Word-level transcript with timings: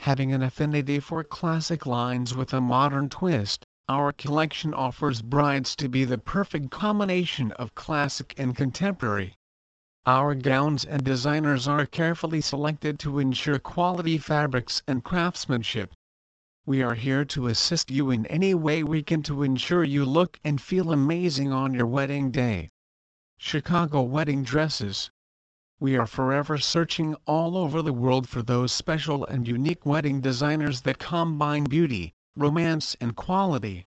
Having 0.00 0.32
an 0.32 0.42
affinity 0.42 0.98
for 0.98 1.22
classic 1.22 1.86
lines 1.86 2.34
with 2.34 2.52
a 2.52 2.60
modern 2.60 3.08
twist, 3.08 3.64
our 3.88 4.12
collection 4.12 4.74
offers 4.74 5.22
brides 5.22 5.76
to 5.76 5.88
be 5.88 6.04
the 6.04 6.18
perfect 6.18 6.72
combination 6.72 7.52
of 7.52 7.76
classic 7.76 8.34
and 8.36 8.56
contemporary. 8.56 9.36
Our 10.06 10.34
gowns 10.34 10.84
and 10.84 11.04
designers 11.04 11.68
are 11.68 11.86
carefully 11.86 12.40
selected 12.40 12.98
to 12.98 13.20
ensure 13.20 13.60
quality 13.60 14.18
fabrics 14.18 14.82
and 14.88 15.04
craftsmanship. 15.04 15.92
We 16.66 16.82
are 16.82 16.94
here 16.94 17.24
to 17.24 17.46
assist 17.46 17.90
you 17.90 18.10
in 18.10 18.26
any 18.26 18.52
way 18.52 18.82
we 18.82 19.02
can 19.02 19.22
to 19.22 19.42
ensure 19.42 19.82
you 19.82 20.04
look 20.04 20.38
and 20.44 20.60
feel 20.60 20.92
amazing 20.92 21.50
on 21.50 21.72
your 21.72 21.86
wedding 21.86 22.30
day. 22.30 22.68
Chicago 23.38 24.02
Wedding 24.02 24.42
Dresses 24.42 25.10
We 25.78 25.96
are 25.96 26.06
forever 26.06 26.58
searching 26.58 27.14
all 27.26 27.56
over 27.56 27.80
the 27.80 27.94
world 27.94 28.28
for 28.28 28.42
those 28.42 28.72
special 28.72 29.24
and 29.24 29.48
unique 29.48 29.86
wedding 29.86 30.20
designers 30.20 30.82
that 30.82 30.98
combine 30.98 31.64
beauty, 31.64 32.12
romance 32.36 32.94
and 33.00 33.16
quality. 33.16 33.86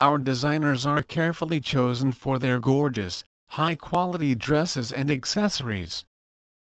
Our 0.00 0.16
designers 0.16 0.86
are 0.86 1.02
carefully 1.02 1.60
chosen 1.60 2.12
for 2.12 2.38
their 2.38 2.60
gorgeous, 2.60 3.24
high-quality 3.48 4.36
dresses 4.36 4.90
and 4.90 5.10
accessories. 5.10 6.06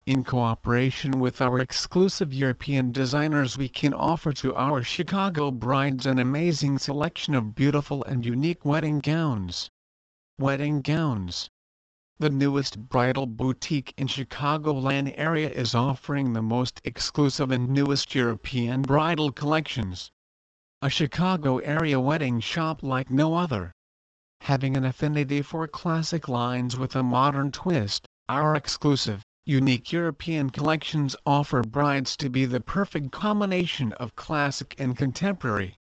In 0.07 0.23
cooperation 0.23 1.19
with 1.19 1.41
our 1.41 1.57
exclusive 1.57 2.31
European 2.31 2.91
designers 2.91 3.57
we 3.57 3.67
can 3.67 3.91
offer 3.91 4.33
to 4.33 4.53
our 4.53 4.83
Chicago 4.83 5.49
brides 5.49 6.05
an 6.05 6.19
amazing 6.19 6.77
selection 6.77 7.33
of 7.33 7.55
beautiful 7.55 8.03
and 8.03 8.23
unique 8.23 8.63
wedding 8.63 8.99
gowns. 8.99 9.71
Wedding 10.37 10.83
Gowns 10.83 11.49
The 12.19 12.29
newest 12.29 12.87
bridal 12.87 13.25
boutique 13.25 13.95
in 13.97 14.05
Chicagoland 14.05 15.11
area 15.17 15.49
is 15.49 15.73
offering 15.73 16.33
the 16.33 16.43
most 16.43 16.79
exclusive 16.83 17.49
and 17.49 17.69
newest 17.69 18.13
European 18.13 18.83
bridal 18.83 19.31
collections. 19.31 20.11
A 20.83 20.89
Chicago 20.91 21.57
area 21.57 21.99
wedding 21.99 22.41
shop 22.41 22.83
like 22.83 23.09
no 23.09 23.33
other. 23.33 23.71
Having 24.41 24.77
an 24.77 24.85
affinity 24.85 25.41
for 25.41 25.67
classic 25.67 26.27
lines 26.27 26.77
with 26.77 26.95
a 26.95 27.01
modern 27.01 27.51
twist, 27.51 28.05
our 28.29 28.55
exclusive 28.55 29.23
Unique 29.47 29.91
European 29.91 30.49
collections 30.49 31.15
offer 31.23 31.61
brides 31.61 32.17
to 32.17 32.29
be 32.29 32.45
the 32.45 32.59
perfect 32.59 33.11
combination 33.11 33.93
of 33.93 34.15
classic 34.15 34.73
and 34.79 34.97
contemporary. 34.97 35.77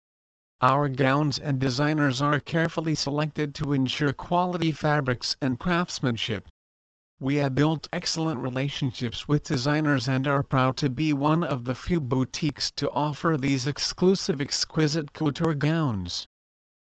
Our 0.61 0.89
gowns 0.89 1.41
and 1.41 1.59
designers 1.59 2.23
are 2.23 2.39
carefully 2.39 2.95
selected 2.95 3.57
to 3.57 3.73
ensure 3.73 4.13
quality 4.13 4.71
fabrics 4.71 5.35
and 5.43 5.59
craftsmanship. 5.59 6.49
We 7.19 7.35
have 7.37 7.57
built 7.57 7.89
excellent 7.93 8.39
relationships 8.39 9.27
with 9.27 9.43
designers 9.43 10.09
and 10.09 10.29
are 10.29 10.45
proud 10.45 10.77
to 10.77 10.89
be 10.89 11.13
one 11.13 11.43
of 11.43 11.65
the 11.65 11.75
few 11.75 12.01
boutiques 12.01 12.71
to 12.77 12.89
offer 12.93 13.37
these 13.37 13.67
exclusive 13.67 14.41
exquisite 14.41 15.13
couture 15.13 15.55
gowns. 15.55 16.29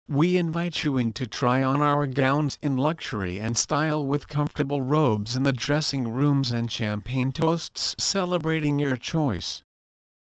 We 0.08 0.38
invite 0.38 0.82
you 0.82 0.96
in 0.96 1.12
to 1.12 1.26
try 1.26 1.62
on 1.62 1.82
our 1.82 2.06
gowns 2.06 2.58
in 2.62 2.76
luxury 2.76 3.38
and 3.38 3.56
style 3.56 4.06
with 4.06 4.28
comfortable 4.28 4.80
robes 4.80 5.36
in 5.36 5.42
the 5.42 5.52
dressing 5.52 6.08
rooms 6.08 6.50
and 6.50 6.72
champagne 6.72 7.32
toasts 7.32 7.94
celebrating 7.98 8.78
your 8.78 8.96
choice. 8.96 9.62